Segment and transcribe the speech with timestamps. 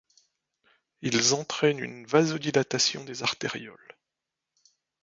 [1.03, 3.95] Ils entraînent une vasodilatation des artérioles.